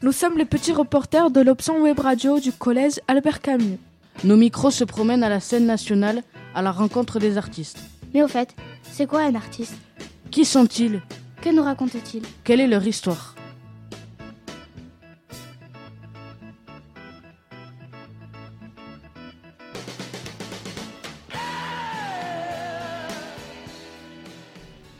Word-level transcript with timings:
Nous 0.00 0.12
sommes 0.12 0.38
les 0.38 0.44
petits 0.44 0.72
reporters 0.72 1.30
de 1.30 1.40
l'option 1.40 1.82
web 1.82 1.98
radio 1.98 2.38
du 2.38 2.52
collège 2.52 3.00
Albert 3.08 3.40
Camus. 3.40 3.78
Nos 4.22 4.36
micros 4.36 4.70
se 4.70 4.84
promènent 4.84 5.24
à 5.24 5.28
la 5.28 5.40
scène 5.40 5.66
nationale 5.66 6.22
à 6.54 6.62
la 6.62 6.70
rencontre 6.70 7.18
des 7.18 7.36
artistes. 7.36 7.80
Mais 8.14 8.22
au 8.22 8.28
fait, 8.28 8.54
c'est 8.92 9.06
quoi 9.08 9.22
un 9.22 9.34
artiste? 9.34 9.74
Qui 10.30 10.44
sont-ils? 10.44 11.02
Que 11.42 11.50
nous 11.50 11.64
racontent-ils 11.64 12.22
Quelle 12.44 12.60
est 12.60 12.68
leur 12.68 12.86
histoire? 12.86 13.34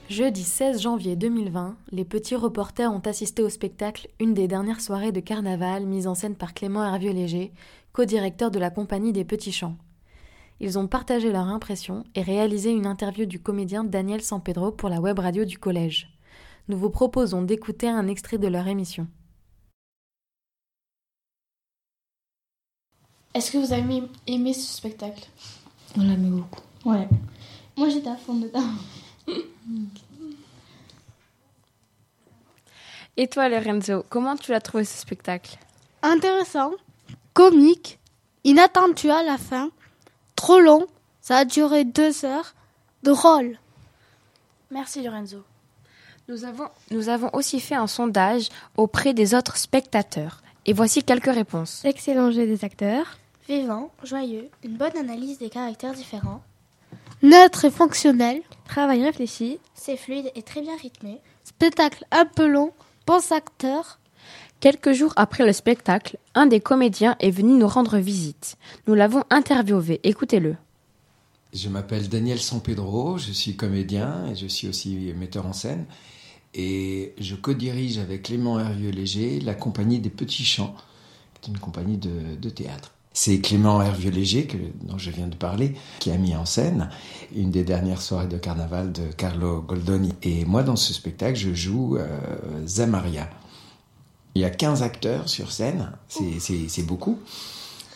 Jeudi 0.08 0.42
16 0.42 0.80
janvier 0.80 1.16
2020, 1.16 1.76
les 1.92 2.06
petits 2.06 2.34
reporters 2.34 2.90
ont 2.90 3.00
assisté 3.00 3.42
au 3.42 3.50
spectacle 3.50 4.08
Une 4.18 4.32
des 4.32 4.48
dernières 4.48 4.80
soirées 4.80 5.12
de 5.12 5.20
carnaval 5.20 5.84
mise 5.84 6.06
en 6.06 6.14
scène 6.14 6.34
par 6.34 6.54
Clément 6.54 6.82
Hervieux-Léger, 6.82 7.52
co-directeur 7.92 8.50
de 8.50 8.58
la 8.58 8.70
compagnie 8.70 9.12
des 9.12 9.26
Petits 9.26 9.52
Champs. 9.52 9.76
Ils 10.60 10.78
ont 10.78 10.88
partagé 10.88 11.30
leur 11.30 11.48
impression 11.48 12.04
et 12.14 12.22
réalisé 12.22 12.70
une 12.70 12.86
interview 12.86 13.26
du 13.26 13.38
comédien 13.38 13.84
Daniel 13.84 14.22
Sampedro 14.22 14.72
pour 14.72 14.88
la 14.88 14.98
web 14.98 15.18
radio 15.18 15.44
du 15.44 15.58
collège. 15.58 16.08
Nous 16.68 16.78
vous 16.78 16.88
proposons 16.88 17.42
d'écouter 17.42 17.86
un 17.86 18.08
extrait 18.08 18.38
de 18.38 18.48
leur 18.48 18.66
émission. 18.66 19.08
Est-ce 23.34 23.50
que 23.50 23.58
vous 23.58 23.74
avez 23.74 24.04
aimé 24.26 24.54
ce 24.54 24.74
spectacle? 24.74 25.28
On 25.98 26.00
l'aimait 26.00 26.30
beaucoup. 26.30 26.62
Ouais. 26.86 27.06
Moi 27.76 27.90
j'étais 27.90 28.08
à 28.08 28.16
fond 28.16 28.36
dedans. 28.36 28.64
Et 33.20 33.26
toi, 33.26 33.48
Lorenzo, 33.48 34.04
comment 34.08 34.36
tu 34.36 34.52
l'as 34.52 34.60
trouvé 34.60 34.84
ce 34.84 34.96
spectacle? 34.96 35.58
Intéressant, 36.02 36.70
comique, 37.34 37.98
inattendu 38.44 39.10
à 39.10 39.24
la 39.24 39.36
fin, 39.36 39.70
trop 40.36 40.60
long, 40.60 40.86
ça 41.20 41.38
a 41.38 41.44
duré 41.44 41.82
deux 41.82 42.24
heures, 42.24 42.54
drôle. 43.02 43.58
Merci 44.70 45.02
Lorenzo. 45.02 45.42
Nous 46.28 46.44
avons, 46.44 46.68
nous 46.92 47.08
avons 47.08 47.28
aussi 47.32 47.58
fait 47.58 47.74
un 47.74 47.88
sondage 47.88 48.50
auprès 48.76 49.14
des 49.14 49.34
autres 49.34 49.56
spectateurs. 49.56 50.40
Et 50.64 50.72
voici 50.72 51.02
quelques 51.02 51.34
réponses. 51.34 51.84
Excellent 51.84 52.30
jeu 52.30 52.46
des 52.46 52.64
acteurs. 52.64 53.18
Vivant, 53.48 53.90
joyeux, 54.04 54.48
une 54.62 54.76
bonne 54.76 54.96
analyse 54.96 55.38
des 55.38 55.50
caractères 55.50 55.94
différents. 55.94 56.42
Neutre 57.22 57.64
et 57.64 57.70
fonctionnel. 57.72 58.42
Travail 58.68 59.02
réfléchi. 59.02 59.58
C'est 59.74 59.96
fluide 59.96 60.30
et 60.36 60.42
très 60.42 60.60
bien 60.60 60.76
rythmé. 60.76 61.20
Spectacle 61.42 62.04
un 62.12 62.24
peu 62.24 62.46
long. 62.46 62.72
Acteurs. 63.30 63.98
Quelques 64.60 64.92
jours 64.92 65.12
après 65.16 65.46
le 65.46 65.52
spectacle, 65.52 66.18
un 66.34 66.46
des 66.46 66.60
comédiens 66.60 67.16
est 67.20 67.30
venu 67.30 67.54
nous 67.54 67.66
rendre 67.66 67.96
visite. 67.98 68.56
Nous 68.86 68.94
l'avons 68.94 69.24
interviewé. 69.30 70.00
Écoutez-le. 70.02 70.56
Je 71.54 71.68
m'appelle 71.68 72.08
Daniel 72.08 72.38
Sampedro, 72.38 73.16
je 73.16 73.32
suis 73.32 73.56
comédien 73.56 74.26
et 74.26 74.34
je 74.34 74.46
suis 74.46 74.68
aussi 74.68 75.12
metteur 75.16 75.46
en 75.46 75.54
scène. 75.54 75.86
Et 76.52 77.14
je 77.18 77.34
co-dirige 77.34 77.98
avec 77.98 78.24
Clément 78.24 78.60
Hervieux-Léger 78.60 79.40
la 79.40 79.54
compagnie 79.54 80.00
des 80.00 80.10
Petits 80.10 80.44
est 81.42 81.48
une 81.48 81.58
compagnie 81.58 81.96
de 81.96 82.50
théâtre. 82.50 82.92
C'est 83.12 83.40
Clément 83.40 83.82
Hervieux-Léger, 83.82 84.48
dont 84.82 84.98
je 84.98 85.10
viens 85.10 85.26
de 85.26 85.34
parler, 85.34 85.74
qui 85.98 86.10
a 86.10 86.16
mis 86.16 86.36
en 86.36 86.44
scène 86.44 86.90
une 87.34 87.50
des 87.50 87.64
dernières 87.64 88.02
soirées 88.02 88.28
de 88.28 88.38
carnaval 88.38 88.92
de 88.92 89.10
Carlo 89.16 89.60
Goldoni. 89.60 90.12
Et 90.22 90.44
moi, 90.44 90.62
dans 90.62 90.76
ce 90.76 90.92
spectacle, 90.92 91.36
je 91.36 91.52
joue 91.54 91.96
euh, 91.96 92.06
Zamaria. 92.66 93.28
Il 94.34 94.42
y 94.42 94.44
a 94.44 94.50
15 94.50 94.82
acteurs 94.82 95.28
sur 95.28 95.50
scène, 95.50 95.92
c'est 96.08 96.86
beaucoup. 96.86 97.18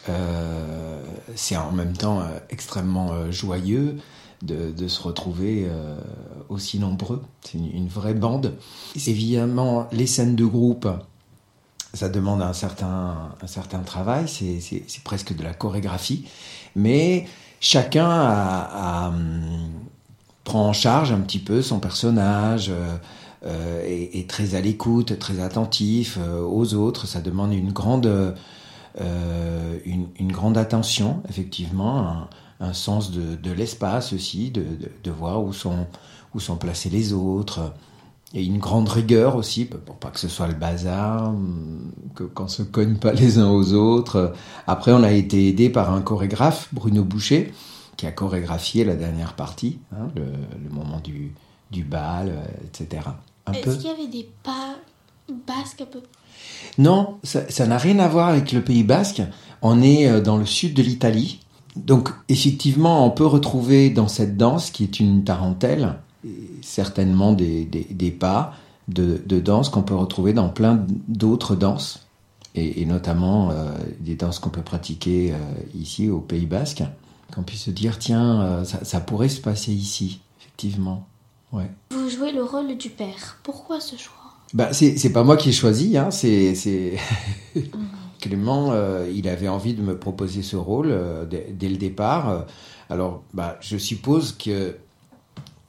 Euh, 0.08 1.00
c'est 1.36 1.56
en 1.56 1.70
même 1.70 1.96
temps 1.96 2.20
euh, 2.20 2.38
extrêmement 2.50 3.30
joyeux 3.30 3.98
de, 4.42 4.72
de, 4.72 4.88
se 4.88 5.00
retrouver 5.00 5.68
aussi 6.48 6.80
nombreux. 6.80 7.22
C'est 7.42 7.58
une, 7.58 7.70
une, 7.70 7.86
vraie 7.86 8.14
bande. 8.14 8.54
Évidemment, 9.06 9.86
les 9.92 10.08
scènes 10.08 10.34
de 10.34 10.44
groupe, 10.44 10.88
ça 11.94 12.08
demande 12.08 12.42
un 12.42 12.52
certain, 12.52 13.32
un 13.42 13.46
certain 13.46 13.80
travail, 13.80 14.26
c'est 14.28 15.02
presque 15.04 15.34
de 15.36 15.42
la 15.42 15.54
chorégraphie, 15.54 16.26
mais 16.74 17.26
chacun 17.60 18.08
a, 18.08 19.08
hum, 19.08 19.70
prend 20.44 20.68
en 20.68 20.72
charge 20.72 21.12
un 21.12 21.20
petit 21.20 21.38
peu 21.38 21.62
son 21.62 21.80
personnage. 21.80 22.70
Euh, 22.70 22.96
euh, 23.44 23.84
est, 23.84 24.20
est, 24.20 24.30
très 24.30 24.54
à 24.54 24.60
l'écoute, 24.60 25.18
très 25.18 25.40
attentif 25.40 26.16
euh, 26.20 26.40
aux 26.42 26.74
autres. 26.74 27.08
Ça 27.08 27.20
demande 27.20 27.52
une 27.52 27.72
grande, 27.72 28.06
euh, 28.06 29.78
une, 29.84 30.06
une, 30.20 30.30
grande 30.30 30.56
attention, 30.56 31.24
effectivement, 31.28 32.06
un, 32.06 32.28
un 32.60 32.72
sens 32.72 33.10
de, 33.10 33.34
de 33.34 33.50
l'espace 33.50 34.12
aussi, 34.12 34.52
de, 34.52 34.60
de, 34.62 34.92
de, 35.02 35.10
voir 35.10 35.42
où 35.42 35.52
sont, 35.52 35.88
où 36.36 36.40
sont 36.40 36.56
placés 36.56 36.88
les 36.88 37.12
autres. 37.12 37.72
Et 38.34 38.44
une 38.44 38.58
grande 38.58 38.88
rigueur 38.88 39.36
aussi, 39.36 39.66
pour 39.66 39.96
pas 39.96 40.10
que 40.10 40.18
ce 40.18 40.28
soit 40.28 40.48
le 40.48 40.54
bazar, 40.54 41.34
que 42.14 42.24
qu'on 42.24 42.48
se 42.48 42.62
cogne 42.62 42.96
pas 42.96 43.12
les 43.12 43.38
uns 43.38 43.50
aux 43.50 43.74
autres. 43.74 44.32
Après, 44.66 44.92
on 44.92 45.02
a 45.02 45.12
été 45.12 45.48
aidé 45.48 45.68
par 45.68 45.92
un 45.92 46.00
chorégraphe, 46.00 46.68
Bruno 46.72 47.04
Boucher, 47.04 47.52
qui 47.96 48.06
a 48.06 48.12
chorégraphié 48.12 48.84
la 48.84 48.94
dernière 48.94 49.34
partie, 49.34 49.80
hein, 49.92 50.08
le, 50.16 50.22
le, 50.22 50.70
moment 50.70 50.98
du, 51.00 51.34
du 51.70 51.84
bal, 51.84 52.30
euh, 52.30 52.64
etc. 52.64 53.02
Est-ce 53.52 53.76
qu'il 53.76 53.90
y 53.90 53.92
avait 53.92 54.06
des 54.06 54.28
pas 54.42 54.76
basques 55.46 55.82
un 55.82 55.86
peu? 55.86 56.00
Non, 56.78 57.18
ça 57.22 57.66
n'a 57.66 57.78
rien 57.78 57.98
à 57.98 58.08
voir 58.08 58.28
avec 58.28 58.52
le 58.52 58.62
Pays 58.62 58.84
basque. 58.84 59.22
On 59.60 59.82
est 59.82 60.08
euh, 60.08 60.20
dans 60.20 60.36
le 60.36 60.46
sud 60.46 60.74
de 60.74 60.82
l'Italie. 60.82 61.40
Donc, 61.76 62.10
effectivement, 62.28 63.06
on 63.06 63.10
peut 63.10 63.26
retrouver 63.26 63.90
dans 63.90 64.08
cette 64.08 64.36
danse, 64.36 64.70
qui 64.70 64.84
est 64.84 65.00
une 65.00 65.24
tarentelle, 65.24 65.96
certainement 66.62 67.32
des, 67.32 67.64
des, 67.64 67.84
des 67.84 68.10
pas 68.10 68.54
de, 68.88 69.22
de 69.24 69.40
danse 69.40 69.68
qu'on 69.68 69.82
peut 69.82 69.94
retrouver 69.94 70.32
dans 70.32 70.48
plein 70.48 70.84
d'autres 71.08 71.54
danses, 71.54 72.06
et, 72.54 72.82
et 72.82 72.86
notamment 72.86 73.50
euh, 73.50 73.72
des 74.00 74.14
danses 74.14 74.38
qu'on 74.38 74.50
peut 74.50 74.62
pratiquer 74.62 75.32
euh, 75.32 75.36
ici 75.74 76.08
au 76.08 76.20
Pays 76.20 76.46
basque. 76.46 76.82
Qu'on 77.34 77.42
puisse 77.42 77.64
se 77.64 77.70
dire, 77.70 77.98
tiens, 77.98 78.42
euh, 78.42 78.64
ça, 78.64 78.84
ça 78.84 79.00
pourrait 79.00 79.30
se 79.30 79.40
passer 79.40 79.72
ici, 79.72 80.20
effectivement. 80.40 81.06
Ouais. 81.52 81.70
Vous 81.90 82.08
jouez 82.08 82.32
le 82.32 82.42
rôle 82.42 82.76
du 82.76 82.90
père. 82.90 83.38
Pourquoi 83.42 83.80
ce 83.80 83.96
choix? 83.96 84.14
Bah, 84.52 84.72
C'est 84.72 85.12
pas 85.12 85.24
moi 85.24 85.38
qui 85.38 85.48
ai 85.48 85.52
choisi, 85.52 85.96
hein, 85.96 86.10
c'est 86.10 86.96
Clément, 88.20 88.70
euh, 88.72 89.10
il 89.12 89.26
avait 89.28 89.48
envie 89.48 89.74
de 89.74 89.82
me 89.82 89.96
proposer 89.98 90.42
ce 90.42 90.56
rôle 90.56 90.88
euh, 90.90 91.24
dès, 91.24 91.48
dès, 91.50 91.68
le 91.68 91.76
départ. 91.76 92.46
Alors, 92.90 93.22
bah, 93.32 93.56
je 93.60 93.76
suppose 93.78 94.32
que 94.32 94.76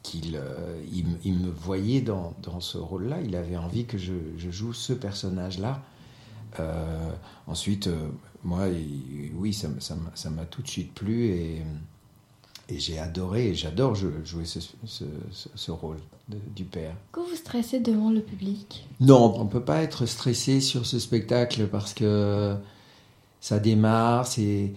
qu'il 0.04 0.36
euh, 0.36 0.82
il, 0.92 1.06
il, 1.24 1.34
me 1.34 1.50
voyait 1.50 2.02
dans, 2.02 2.34
dans 2.44 2.60
ce 2.60 2.78
rôle-là. 2.78 3.22
Il 3.22 3.36
avait 3.36 3.58
envie 3.58 3.86
que 3.86 3.98
je, 3.98 4.14
je 4.38 4.52
joue 4.52 4.74
ce 4.74 4.94
personnage-là. 4.94 5.82
Euh, 6.60 7.12
ensuite, 7.48 7.90
moi, 8.44 8.68
il, 8.68 9.32
oui, 9.36 9.54
ça 9.54 9.70
m'a 9.70 9.80
ça, 9.80 9.96
ça 10.14 10.30
tout 10.52 10.62
de 10.62 10.68
suite 10.68 10.94
plu 10.94 11.28
et, 11.30 11.62
et 12.70 12.80
j'ai 12.80 13.00
adoré 13.00 13.50
et 13.50 13.56
j'adore 13.56 13.96
jouer 13.96 14.46
ce, 14.46 14.60
ce, 14.86 15.06
ce 15.56 15.72
rôle 15.72 15.98
de, 16.30 16.38
du 16.56 16.64
père. 16.64 16.96
Que 17.12 17.22
vous 17.22 17.36
stressez 17.36 17.80
devant 17.80 18.12
le 18.12 18.22
public? 18.22 18.88
Non, 19.00 19.34
on 19.40 19.46
ne 19.46 19.50
peut 19.50 19.64
pas 19.64 19.82
être 19.82 20.06
stressé 20.06 20.62
sur 20.62 20.86
ce 20.86 21.00
spectacle 21.00 21.68
parce 21.68 21.94
que 21.94 22.56
ça 23.42 23.60
démarre, 23.60 24.28
c'est 24.28 24.74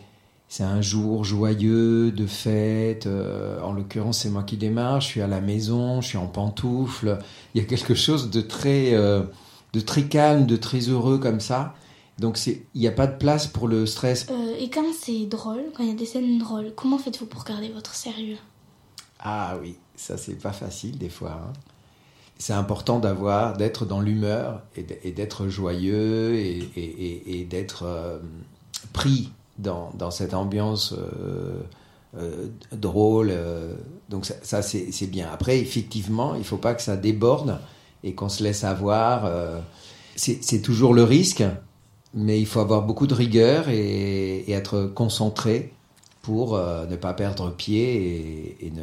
c'est 0.48 0.62
un 0.62 0.80
jour 0.80 1.24
joyeux 1.24 2.12
de 2.12 2.26
fête. 2.26 3.06
Euh, 3.06 3.60
en 3.62 3.72
l'occurrence, 3.72 4.20
c'est 4.20 4.30
moi 4.30 4.44
qui 4.44 4.56
démarre. 4.56 5.00
Je 5.00 5.06
suis 5.06 5.20
à 5.20 5.26
la 5.26 5.40
maison, 5.40 6.00
je 6.00 6.08
suis 6.08 6.18
en 6.18 6.26
pantoufles. 6.26 7.18
Il 7.54 7.60
y 7.60 7.64
a 7.64 7.66
quelque 7.66 7.94
chose 7.94 8.30
de 8.30 8.40
très, 8.40 8.94
euh, 8.94 9.22
de 9.72 9.80
très 9.80 10.04
calme, 10.04 10.46
de 10.46 10.56
très 10.56 10.80
heureux 10.80 11.18
comme 11.18 11.40
ça. 11.40 11.74
Donc 12.18 12.38
il 12.46 12.62
n'y 12.74 12.86
a 12.86 12.92
pas 12.92 13.06
de 13.06 13.16
place 13.18 13.46
pour 13.46 13.68
le 13.68 13.84
stress. 13.86 14.26
Euh, 14.30 14.54
et 14.58 14.70
quand 14.70 14.84
c'est 14.98 15.26
drôle, 15.26 15.64
quand 15.74 15.82
il 15.82 15.90
y 15.90 15.92
a 15.92 15.96
des 15.96 16.06
scènes 16.06 16.38
drôles, 16.38 16.72
comment 16.74 16.98
faites-vous 16.98 17.26
pour 17.26 17.44
garder 17.44 17.68
votre 17.68 17.94
sérieux? 17.94 18.38
Ah 19.20 19.56
oui, 19.60 19.76
ça 19.96 20.16
c'est 20.16 20.40
pas 20.40 20.52
facile 20.52 20.96
des 20.96 21.10
fois. 21.10 21.42
Hein. 21.42 21.52
C'est 22.38 22.52
important 22.52 23.00
d'avoir, 23.00 23.56
d'être 23.56 23.84
dans 23.86 24.00
l'humeur 24.00 24.62
et 24.76 25.10
d'être 25.10 25.48
joyeux 25.48 26.34
et, 26.34 26.58
et, 26.76 26.80
et, 26.80 27.40
et 27.40 27.44
d'être 27.44 28.20
pris 28.92 29.30
dans, 29.58 30.10
cette 30.10 30.34
ambiance 30.34 30.92
euh, 30.92 31.60
euh, 32.18 32.46
drôle. 32.72 33.32
donc 34.08 34.24
ça, 34.24 34.62
c'est 34.62 35.10
bien. 35.10 35.28
Après, 35.32 35.58
effectivement, 35.58 36.34
il 36.34 36.40
ne 36.40 36.44
faut 36.44 36.56
pas 36.56 36.74
que 36.74 36.82
ça 36.82 36.96
déborde 36.96 37.58
et 38.04 38.14
qu'on 38.14 38.28
se 38.28 38.42
laisse 38.42 38.64
avoir. 38.64 39.30
c'est 40.16 40.62
toujours 40.62 40.94
le 40.94 41.02
risque 41.02 41.44
mais 42.16 42.40
il 42.40 42.46
faut 42.46 42.60
avoir 42.60 42.82
beaucoup 42.82 43.06
de 43.06 43.14
rigueur 43.14 43.68
et, 43.68 44.50
être 44.50 44.90
concentré 44.94 45.72
pour 46.22 46.56
euh, 46.56 46.86
ne 46.86 46.96
pas 46.96 47.12
perdre 47.12 47.50
pied 47.50 48.56
et, 48.60 48.70
ne, 48.70 48.82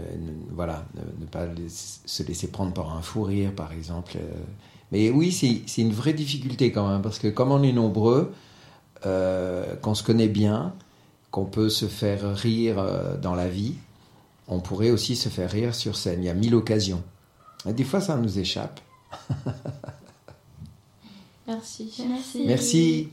voilà, 0.51 0.85
ne, 1.19 1.25
pas 1.25 1.47
se 2.05 2.23
laisser 2.23 2.47
prendre 2.47 2.73
par 2.73 2.95
un 2.95 3.01
fou 3.01 3.23
rire, 3.23 3.51
par 3.53 3.73
exemple. 3.73 4.13
Euh, 4.15 4.33
Mais 4.91 5.09
oui, 5.09 5.31
c'est 5.31 5.81
une 5.81 5.91
vraie 5.91 6.13
difficulté 6.13 6.71
quand 6.71 6.87
même, 6.87 7.01
parce 7.01 7.19
que 7.19 7.27
comme 7.27 7.51
on 7.51 7.63
est 7.63 7.73
nombreux, 7.73 8.31
euh, 8.31 8.33
qu'on 9.03 9.95
se 9.95 10.03
connaît 10.03 10.27
bien, 10.27 10.73
qu'on 11.33 11.45
peut 11.45 11.69
se 11.69 11.88
faire 11.88 12.35
rire 12.35 12.77
euh, 12.77 13.17
dans 13.17 13.33
la 13.33 13.50
vie, 13.50 13.73
on 14.47 14.59
pourrait 14.59 14.91
aussi 14.91 15.15
se 15.15 15.29
faire 15.29 15.50
rire 15.50 15.73
sur 15.73 15.97
scène. 15.97 16.21
Il 16.21 16.27
y 16.27 16.29
a 16.29 16.35
mille 16.35 16.53
occasions. 16.53 17.01
Et 17.67 17.73
des 17.73 17.83
fois, 17.83 18.01
ça 18.01 18.15
nous 18.17 18.38
échappe. 18.38 18.79
Merci. 21.47 21.91
Merci. 22.45 23.09